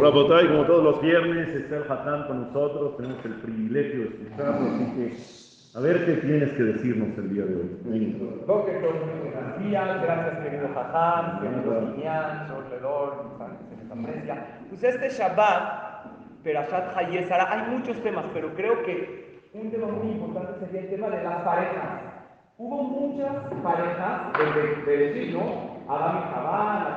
Rabotay, 0.00 0.48
como 0.48 0.64
todos 0.64 0.84
los 0.84 1.00
viernes, 1.02 1.48
está 1.48 1.76
el 1.76 1.84
Hatán 1.84 2.26
con 2.26 2.46
nosotros, 2.46 2.96
tenemos 2.96 3.24
el 3.24 3.34
privilegio 3.34 4.00
de 4.00 4.06
escucharlo, 4.06 4.66
así 4.74 4.84
que 4.96 5.14
a 5.72 5.80
ver 5.80 6.04
qué 6.04 6.14
tienes 6.14 6.50
que 6.52 6.62
decirnos 6.64 7.16
el 7.16 7.30
día 7.32 7.44
de 7.44 7.54
hoy. 7.54 7.78
Buenos 7.84 9.58
días, 9.60 10.02
gracias 10.02 10.38
querido 10.42 10.68
Hatán, 10.76 11.40
querido 11.40 11.94
Guiñán, 11.94 12.48
Sorledor, 12.48 13.38
se 13.68 13.76
les 13.76 13.90
aprecia. 13.92 14.46
Pues 14.68 14.82
este 14.82 15.10
Shabbat, 15.10 16.06
Perashat 16.42 16.96
Hayesara, 16.96 17.52
hay 17.52 17.70
muchos 17.76 18.02
temas, 18.02 18.24
pero 18.34 18.52
creo 18.54 18.82
que 18.82 19.40
un 19.52 19.70
tema 19.70 19.86
muy 19.88 20.12
importante 20.12 20.66
sería 20.66 20.80
el 20.80 20.90
tema 20.90 21.08
de 21.08 21.22
las 21.22 21.42
parejas. 21.42 22.00
Hubo 22.58 22.82
muchas 22.82 23.32
parejas 23.62 24.32
de, 24.38 24.90
de, 24.90 24.96
decir, 25.06 25.34
¿no? 25.34 25.80
Adán 25.88 26.18
y 26.18 26.34
Jabá, 26.34 26.89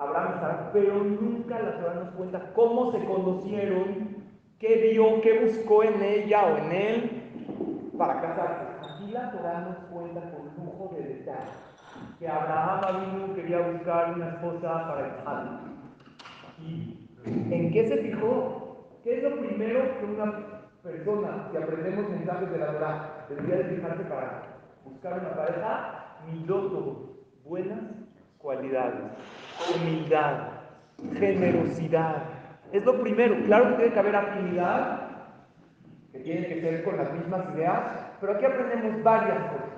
Abraham 0.00 0.40
y 0.40 0.72
pero 0.72 0.94
nunca 1.04 1.58
la 1.58 1.78
Torah 1.78 1.94
nos 1.94 2.14
cuenta 2.14 2.52
cómo 2.54 2.90
se 2.90 3.04
conocieron, 3.04 4.16
qué 4.58 4.90
vio, 4.92 5.20
qué 5.20 5.44
buscó 5.44 5.82
en 5.82 6.02
ella 6.02 6.46
o 6.46 6.56
en 6.56 6.72
él 6.72 7.92
para 7.98 8.20
casarse. 8.20 8.64
Aquí 8.82 9.12
la 9.12 9.30
Torah 9.30 9.60
nos 9.60 9.76
cuenta 9.90 10.20
con 10.30 10.64
lujo 10.64 10.94
de 10.94 11.02
detalle 11.02 11.50
que 12.18 12.28
Abraham 12.28 12.80
Avinu 12.82 13.34
quería 13.34 13.60
buscar 13.60 14.14
una 14.14 14.28
esposa 14.28 14.88
para 14.88 15.08
Isaac. 15.08 15.48
¿Y 16.60 17.08
en 17.26 17.70
qué 17.70 17.86
se 17.86 17.98
fijó? 17.98 18.88
¿Qué 19.04 19.18
es 19.18 19.22
lo 19.22 19.38
primero 19.38 19.80
que 19.98 20.04
una 20.06 20.62
persona, 20.82 21.48
si 21.50 21.56
aprendemos 21.58 22.08
mensajes 22.08 22.50
de 22.50 22.58
la 22.58 22.72
Torah, 22.72 23.26
debería 23.28 23.56
de 23.56 23.76
fijarse 23.76 24.04
para 24.04 24.42
buscar 24.84 25.18
una 25.18 25.34
pareja? 25.34 26.16
Midoto, 26.26 27.16
buenas 27.44 27.99
cualidades, 28.60 28.94
humildad, 29.74 30.34
generosidad. 31.18 32.16
Es 32.72 32.84
lo 32.84 33.00
primero. 33.00 33.34
Claro 33.46 33.70
que 33.70 33.74
tiene 33.76 33.92
que 33.92 33.98
haber 33.98 34.16
afinidad, 34.16 35.00
que 36.12 36.18
tiene 36.20 36.46
que 36.46 36.60
ser 36.60 36.84
con 36.84 36.98
las 36.98 37.12
mismas 37.12 37.42
ideas, 37.54 37.80
pero 38.20 38.34
aquí 38.34 38.44
aprendemos 38.44 39.02
varias 39.02 39.38
cosas. 39.50 39.70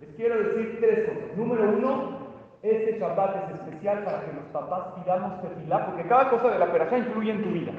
Les 0.00 0.10
quiero 0.14 0.38
decir 0.38 0.78
tres 0.80 1.08
cosas. 1.08 1.36
Número 1.36 1.64
uno, 1.64 2.18
este 2.62 2.98
Shabbat 2.98 3.50
es 3.50 3.54
especial 3.56 4.04
para 4.04 4.20
que 4.20 4.32
los 4.32 4.44
papás 4.52 5.02
pidamos 5.02 5.42
tefilá, 5.42 5.86
porque 5.86 6.08
cada 6.08 6.30
cosa 6.30 6.50
de 6.50 6.58
la 6.60 6.70
perajá 6.70 6.98
influye 6.98 7.32
en 7.32 7.42
tu 7.42 7.50
vida. 7.50 7.72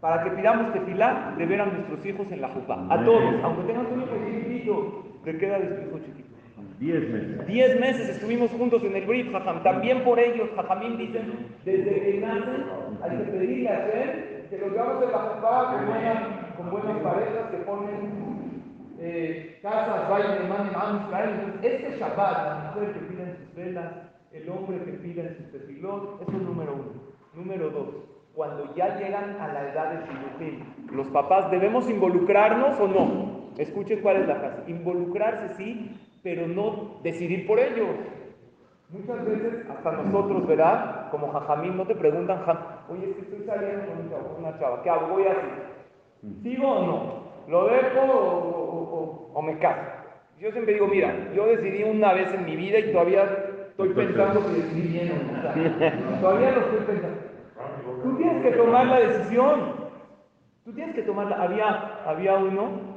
Para 0.00 0.24
que 0.24 0.30
pidamos 0.30 0.72
tefilá 0.72 1.34
de 1.36 1.46
ver 1.46 1.60
a 1.60 1.66
nuestros 1.66 2.04
hijos 2.04 2.30
en 2.30 2.42
la 2.42 2.48
jupá. 2.48 2.86
A 2.90 3.02
todos, 3.04 3.34
aunque 3.42 3.62
tengan 3.64 3.86
un 3.86 4.02
hijo 4.02 4.16
chiquitito, 4.26 5.04
¿qué 5.24 5.38
queda 5.38 5.58
de 5.58 5.76
su 5.76 5.88
hijo 5.88 5.98
chiquito? 6.04 6.29
Diez 6.80 7.10
meses. 7.10 7.46
Diez 7.46 7.78
meses 7.78 8.08
estuvimos 8.08 8.50
juntos 8.52 8.82
en 8.84 8.96
el 8.96 9.04
Brit, 9.04 9.30
Jajam. 9.30 9.62
También 9.62 10.02
por 10.02 10.18
ellos, 10.18 10.48
Jajamín 10.56 10.96
dicen, 10.96 11.54
desde 11.62 11.84
que 11.84 12.20
nacen 12.20 12.64
hay 13.02 13.18
que 13.18 13.24
pedirle 13.24 13.68
a 13.68 13.76
hacer 13.76 14.46
que 14.48 14.56
los 14.56 14.72
llevamos 14.72 15.04
en 15.04 15.12
la 15.12 15.18
jupá 15.18 15.72
con, 15.74 15.86
buena, 15.86 16.54
con 16.56 16.70
buenas 16.70 17.02
parejas 17.02 17.50
que 17.50 17.56
ponen 17.58 18.40
eh, 18.98 19.58
casas, 19.60 20.08
bailes, 20.08 20.48
man, 20.48 20.72
man, 20.72 21.60
este 21.62 21.98
Shabbat, 21.98 22.46
la 22.46 22.72
mujer 22.74 22.94
que 22.94 23.00
pida 23.00 23.24
en 23.24 23.36
sus 23.36 23.54
velas, 23.54 23.92
el 24.32 24.48
hombre 24.48 24.82
que 24.82 24.92
pida 24.92 25.22
en 25.24 25.36
sus 25.36 25.52
tefilot, 25.52 26.22
eso 26.22 26.32
es 26.32 26.42
número 26.42 26.72
uno. 26.72 27.10
Número 27.34 27.68
dos, 27.68 27.88
cuando 28.34 28.74
ya 28.74 28.98
llegan 28.98 29.38
a 29.38 29.52
la 29.52 29.70
edad 29.70 29.92
de 29.92 30.06
Shilujim, 30.06 30.64
los 30.96 31.08
papás, 31.08 31.50
¿debemos 31.50 31.90
involucrarnos 31.90 32.80
o 32.80 32.88
no? 32.88 33.50
Escuchen 33.58 34.00
cuál 34.00 34.16
es 34.16 34.28
la 34.28 34.36
frase. 34.36 34.62
Involucrarse 34.70 35.54
sí, 35.56 35.94
pero 36.22 36.46
no 36.46 37.00
decidir 37.02 37.46
por 37.46 37.58
ellos. 37.58 37.88
Muchas 38.90 39.24
veces, 39.24 39.70
hasta 39.70 39.92
nosotros, 39.92 40.46
¿verdad? 40.48 41.10
Como 41.10 41.30
jajamín, 41.32 41.76
no 41.76 41.86
te 41.86 41.94
preguntan, 41.94 42.42
oye, 42.88 43.10
es 43.10 43.16
que 43.16 43.22
estoy 43.22 43.46
saliendo 43.46 43.86
con 43.86 43.98
un 43.98 44.10
chavo, 44.10 44.28
con 44.34 44.44
una 44.44 44.58
chava, 44.58 44.82
¿qué 44.82 44.90
hago? 44.90 45.14
Voy 45.14 45.26
a 45.26 45.32
hacer. 45.32 45.70
¿Sigo 46.42 46.68
o 46.68 46.86
no? 46.86 47.30
¿Lo 47.48 47.66
dejo 47.66 48.00
o, 48.00 49.30
o, 49.30 49.30
o, 49.32 49.42
me 49.42 49.58
caso? 49.58 49.80
Yo 50.38 50.50
siempre 50.50 50.74
digo, 50.74 50.88
mira, 50.88 51.14
yo 51.34 51.46
decidí 51.46 51.84
una 51.84 52.12
vez 52.12 52.32
en 52.34 52.44
mi 52.44 52.56
vida 52.56 52.78
y 52.78 52.92
todavía 52.92 53.24
estoy 53.68 53.90
pensando 53.90 54.44
que 54.44 54.52
decidí 54.54 54.88
bien 54.88 55.12
o 55.12 55.32
no. 55.32 56.20
todavía 56.20 56.50
lo 56.52 56.60
estoy 56.60 56.80
pensando. 56.86 57.20
Tú 58.02 58.16
tienes 58.16 58.42
que 58.42 58.52
tomar 58.52 58.86
la 58.86 59.00
decisión. 59.00 59.60
Tú 60.64 60.72
tienes 60.72 60.94
que 60.94 61.02
tomarla. 61.02 61.42
Había, 61.42 62.02
había 62.06 62.34
uno 62.34 62.89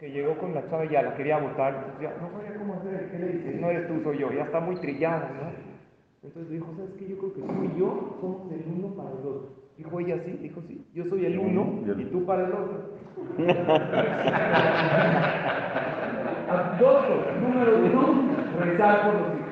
que 0.00 0.10
llegó 0.10 0.36
con 0.38 0.54
la 0.54 0.66
chava 0.70 0.86
y 0.86 0.88
ya 0.88 1.02
la 1.02 1.14
quería 1.14 1.36
votar. 1.36 1.74
Entonces 1.74 2.00
ya, 2.00 2.14
no 2.22 2.30
sabía 2.32 2.54
cómo 2.58 2.72
hacer. 2.74 3.10
¿Qué 3.10 3.18
le 3.18 3.28
dices? 3.28 3.60
No 3.60 3.70
eres 3.70 3.86
tú, 3.86 4.00
soy 4.02 4.16
yo. 4.18 4.32
Ya 4.32 4.44
está 4.44 4.58
muy 4.58 4.76
trillado, 4.76 5.28
¿no? 5.28 5.52
Entonces 6.22 6.50
dijo, 6.50 6.72
¿sabes 6.74 6.92
qué? 6.98 7.06
Yo 7.06 7.18
creo 7.18 7.34
que 7.34 7.42
tú 7.42 7.64
y 7.64 7.74
yo 7.78 8.16
somos 8.20 8.50
el 8.50 8.64
uno 8.66 8.94
para 8.94 9.10
el 9.10 9.18
otro. 9.18 9.50
Dijo 9.76 10.00
ella 10.00 10.18
sí, 10.24 10.32
dijo 10.40 10.62
sí. 10.66 10.86
Yo 10.94 11.04
soy 11.04 11.26
el 11.26 11.38
uno 11.38 11.82
y 11.98 12.04
tú 12.06 12.24
para 12.24 12.46
el 12.46 12.52
otro. 12.52 12.94
Dos 16.80 17.04
Número 17.40 17.78
uno, 17.78 18.24
rezar 18.58 19.04
por 19.04 19.14
los 19.14 19.36
hijos. 19.36 19.48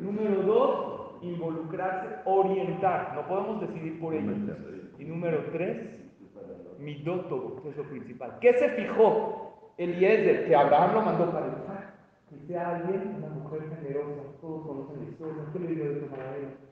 Número 0.00 0.42
dos, 0.42 1.16
involucrarse, 1.22 2.20
orientar. 2.24 3.14
No 3.14 3.26
podemos 3.26 3.60
decidir 3.62 3.98
por 3.98 4.14
ellos. 4.14 4.36
Y 4.98 5.04
número 5.04 5.46
tres, 5.52 6.00
midótogo, 6.78 7.62
que 7.62 7.70
es 7.70 7.76
lo 7.76 7.82
principal. 7.84 8.38
¿Qué 8.40 8.52
se 8.54 8.68
fijó 8.70 9.46
Eliezer? 9.78 10.46
Que 10.46 10.56
Abraham 10.56 10.94
lo 10.94 11.02
mandó 11.02 11.30
para 11.30 11.46
educar. 11.46 11.94
Que 12.28 12.46
sea 12.46 12.76
alguien, 12.76 13.16
una 13.18 13.28
mujer 13.28 13.60
generosa. 13.76 14.22
Todos 14.40 14.66
conocen 14.66 15.04
la 15.04 15.10
historia. 15.10 15.42
¿Qué 15.52 15.58
le 15.58 15.66
digo 15.68 15.84
de 15.84 16.00
sus 16.00 16.12
amigos. 16.12 16.66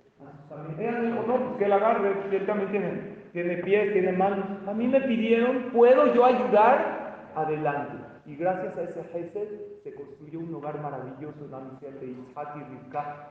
Ella 0.79 1.01
dijo, 1.01 1.25
no, 1.27 1.37
pues 1.37 1.59
que 1.59 1.69
la 1.69 1.77
agarre. 1.77 2.13
Él 2.31 2.47
también 2.47 2.71
tiene, 2.71 3.17
tiene 3.33 3.57
pies, 3.59 3.93
tiene 3.93 4.13
manos. 4.13 4.47
A 4.67 4.73
mí 4.73 4.89
me 4.89 5.01
pidieron, 5.03 5.71
¿puedo 5.73 6.13
yo 6.15 6.25
ayudar? 6.25 7.31
Adelante. 7.35 7.97
Y 8.27 8.37
gracias 8.37 8.77
a 8.77 8.83
ese 8.83 9.05
Gesed 9.13 9.49
se 9.83 9.95
construyó 9.95 10.41
un 10.41 10.55
hogar 10.55 10.81
maravilloso 10.81 11.47
la 11.51 11.61
misión 11.61 12.01
de 12.01 12.07
Isaac 12.07 12.57
y 12.57 12.71
Rivka. 12.71 13.31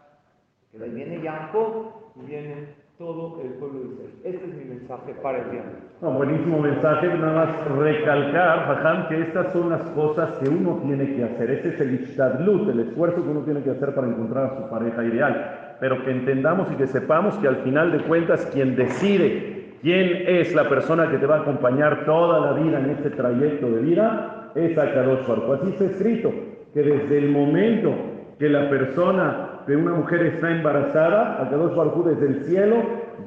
Que 0.72 0.78
de 0.78 0.86
ahí 0.86 0.92
viene 0.92 1.28
Jacob 1.28 1.94
y 2.16 2.26
viene 2.26 2.76
todo 2.98 3.42
el 3.44 3.50
pueblo 3.54 3.80
de 3.80 3.86
Israel. 3.86 4.12
Este 4.24 4.46
es 4.46 4.56
mi 4.56 4.66
mensaje 4.66 5.16
para 5.22 5.40
el 5.40 5.52
día. 5.52 5.64
No, 6.02 6.12
buenísimo 6.12 6.60
mensaje, 6.60 7.08
nada 7.08 7.46
más 7.46 7.68
recalcar, 7.78 8.60
Jajam, 8.68 9.08
que 9.08 9.22
estas 9.22 9.52
son 9.52 9.72
las 9.72 9.82
cosas 9.92 10.38
que 10.38 10.50
uno 10.50 10.80
tiene 10.86 11.16
que 11.16 11.24
hacer. 11.24 11.50
Ese 11.50 11.70
es 11.70 11.82
el 11.82 11.96
ishtadlut, 12.02 12.70
el 12.70 12.82
esfuerzo 12.82 13.24
que 13.24 13.30
uno 13.30 13.42
tiene 13.42 13.64
que 13.64 13.72
hacer 13.72 13.96
para 13.96 14.08
encontrar 14.08 14.46
a 14.46 14.58
su 14.58 14.70
pareja 14.70 15.04
ideal. 15.04 15.78
Pero 15.80 16.04
que 16.04 16.12
entendamos 16.12 16.72
y 16.72 16.76
que 16.76 16.88
sepamos 16.88 17.36
que 17.40 17.48
al 17.48 17.58
final 17.58 17.92
de 17.92 18.04
cuentas 18.04 18.46
quien 18.54 18.76
decide 18.76 19.74
quién 19.82 20.24
es 20.28 20.54
la 20.54 20.70
persona 20.70 21.10
que 21.10 21.18
te 21.18 21.26
va 21.26 21.38
a 21.38 21.42
acompañar 21.42 22.06
toda 22.06 22.40
la 22.40 22.54
vida 22.54 22.80
en 22.80 22.92
este 22.92 23.10
trayecto 23.10 23.72
de 23.72 23.82
vida 23.82 24.52
es 24.56 24.78
Akadosh 24.78 25.28
Baruch 25.28 25.62
Así 25.62 25.70
está 25.70 25.86
escrito, 25.86 26.32
que 26.74 26.84
desde 26.84 27.18
el 27.18 27.32
momento 27.32 27.92
que 28.38 28.50
la 28.50 28.70
persona, 28.70 29.53
que 29.66 29.76
una 29.76 29.94
mujer 29.94 30.22
está 30.24 30.52
embarazada, 30.52 31.42
Akadosh 31.42 31.76
Baruch 31.76 32.06
desde 32.06 32.28
el 32.28 32.46
cielo, 32.46 32.76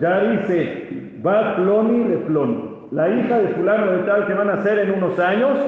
ya 0.00 0.20
dice, 0.20 1.20
va 1.26 1.56
Ploni 1.56 2.04
de 2.04 2.16
Ploni. 2.18 2.88
La 2.90 3.08
hija 3.08 3.38
de 3.38 3.48
fulano 3.48 3.92
de 3.92 3.98
tal 3.98 4.26
que 4.26 4.34
van 4.34 4.50
a 4.50 4.56
nacer 4.56 4.78
en 4.78 4.92
unos 4.92 5.18
años, 5.18 5.58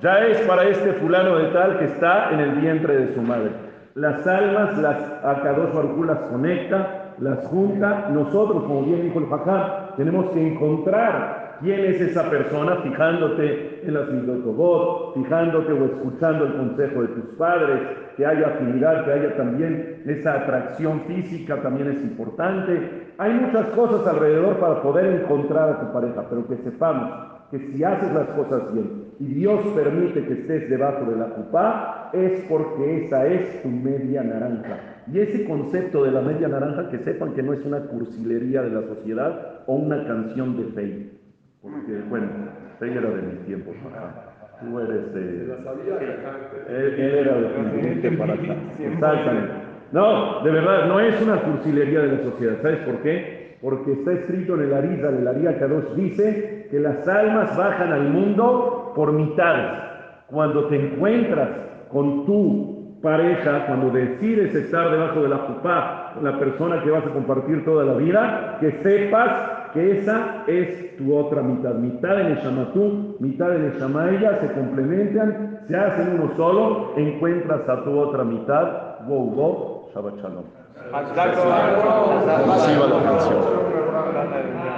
ya 0.00 0.18
es 0.26 0.40
para 0.42 0.64
este 0.64 0.92
fulano 0.94 1.36
de 1.36 1.48
tal 1.48 1.78
que 1.78 1.86
está 1.86 2.30
en 2.32 2.40
el 2.40 2.50
vientre 2.60 2.96
de 2.96 3.14
su 3.14 3.22
madre. 3.22 3.50
Las 3.94 4.26
almas, 4.26 4.78
las 4.78 4.96
Akadosh 5.24 5.72
Baruch 5.74 6.06
las 6.06 6.18
conecta, 6.30 7.14
las 7.18 7.46
junta. 7.46 8.08
Nosotros, 8.10 8.62
como 8.64 8.82
bien 8.84 9.02
dijo 9.02 9.18
el 9.18 9.26
Jajam, 9.26 9.96
tenemos 9.96 10.30
que 10.30 10.46
encontrar 10.46 11.39
quién 11.60 11.80
es 11.80 12.00
esa 12.00 12.28
persona 12.28 12.76
fijándote 12.76 13.82
en 13.84 13.94
las 13.94 14.10
Midotobot, 14.10 15.14
fijándote 15.14 15.72
o 15.72 15.84
escuchando 15.84 16.46
el 16.46 16.54
consejo 16.54 17.02
de 17.02 17.08
tus 17.08 17.24
padres, 17.36 17.80
que 18.16 18.26
haya 18.26 18.48
afinidad, 18.48 19.04
que 19.04 19.12
haya 19.12 19.36
también 19.36 20.02
esa 20.06 20.34
atracción 20.34 21.02
física, 21.02 21.62
también 21.62 21.90
es 21.90 22.02
importante. 22.02 23.12
Hay 23.18 23.32
muchas 23.34 23.66
cosas 23.68 24.06
alrededor 24.06 24.56
para 24.58 24.82
poder 24.82 25.22
encontrar 25.22 25.68
a 25.68 25.80
tu 25.80 25.92
pareja, 25.92 26.26
pero 26.28 26.46
que 26.46 26.56
sepamos 26.58 27.12
que 27.50 27.58
si 27.58 27.82
haces 27.82 28.12
las 28.12 28.28
cosas 28.28 28.72
bien 28.72 29.10
y 29.18 29.26
Dios 29.34 29.60
permite 29.74 30.24
que 30.24 30.32
estés 30.32 30.70
debajo 30.70 31.04
de 31.10 31.16
la 31.16 31.26
cupá, 31.26 32.10
es 32.12 32.44
porque 32.48 33.04
esa 33.04 33.26
es 33.26 33.62
tu 33.62 33.68
media 33.68 34.22
naranja. 34.22 34.78
Y 35.12 35.18
ese 35.18 35.44
concepto 35.44 36.04
de 36.04 36.12
la 36.12 36.22
media 36.22 36.48
naranja, 36.48 36.88
que 36.88 36.98
sepan 36.98 37.34
que 37.34 37.42
no 37.42 37.52
es 37.52 37.64
una 37.64 37.80
cursilería 37.80 38.62
de 38.62 38.70
la 38.70 38.82
sociedad 38.82 39.62
o 39.66 39.74
una 39.74 40.06
canción 40.06 40.56
de 40.56 40.64
fe. 40.72 41.19
Porque, 41.62 42.00
bueno, 42.08 42.26
él 42.80 42.96
era 42.96 43.10
de 43.10 43.22
mis 43.22 43.46
tiempos. 43.46 43.74
Tú 44.60 44.80
eres 44.80 45.14
de. 45.14 45.20
Él, 46.68 46.94
él 46.98 47.14
era 47.14 47.34
de 47.34 48.10
para 48.16 48.34
acá. 48.34 48.56
Exactamente. 48.78 49.52
No, 49.92 50.42
de 50.42 50.50
verdad, 50.50 50.86
no 50.86 51.00
es 51.00 51.20
una 51.20 51.42
cursilería 51.42 52.00
de 52.00 52.16
la 52.16 52.22
sociedad. 52.22 52.62
¿Sabes 52.62 52.78
por 52.80 53.02
qué? 53.02 53.58
Porque 53.60 53.92
está 53.92 54.12
escrito 54.12 54.54
en 54.54 54.62
el 54.62 54.74
Arisa, 54.74 55.08
el 55.08 55.26
Aría 55.26 55.58
Kadosh, 55.58 55.94
dice 55.96 56.68
que 56.70 56.80
las 56.80 57.06
almas 57.06 57.56
bajan 57.56 57.92
al 57.92 58.08
mundo 58.08 58.92
por 58.94 59.12
mitades. 59.12 59.82
Cuando 60.28 60.66
te 60.66 60.76
encuentras 60.76 61.48
con 61.90 62.24
tu 62.24 63.00
pareja, 63.02 63.66
cuando 63.66 63.90
decides 63.90 64.54
estar 64.54 64.90
debajo 64.90 65.22
de 65.22 65.28
la 65.28 65.46
pupá 65.46 66.14
la 66.22 66.38
persona 66.38 66.82
que 66.82 66.90
vas 66.90 67.04
a 67.04 67.10
compartir 67.10 67.64
toda 67.64 67.84
la 67.84 67.94
vida, 67.94 68.58
que 68.60 68.72
sepas 68.82 69.59
que 69.72 70.00
esa 70.00 70.44
es 70.46 70.96
tu 70.96 71.16
otra 71.16 71.42
mitad. 71.42 71.74
Mitad 71.74 72.16
de 72.16 72.24
Neshama 72.34 72.72
tú, 72.72 73.16
mitad 73.20 73.48
de 73.48 73.58
Neshama 73.58 74.10
ella, 74.10 74.40
se 74.40 74.52
complementan, 74.52 75.60
se 75.68 75.76
hacen 75.76 76.20
uno 76.20 76.32
solo, 76.36 76.92
encuentras 76.96 77.68
a 77.68 77.84
tu 77.84 77.98
otra 77.98 78.24
mitad. 78.24 79.06
Go, 79.06 79.24
go, 79.26 79.90
Shabbat 79.94 80.16
Shalom. 80.16 80.44
Reciba 82.46 82.86
la 82.86 82.98
atención. 82.98 84.69